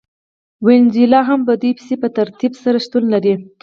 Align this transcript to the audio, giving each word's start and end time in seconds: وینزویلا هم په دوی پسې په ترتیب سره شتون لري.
وینزویلا 0.65 1.21
هم 1.29 1.39
په 1.47 1.53
دوی 1.61 1.71
پسې 1.77 1.93
په 2.01 2.07
ترتیب 2.17 2.53
سره 2.63 2.77
شتون 2.85 3.03
لري. 3.13 3.35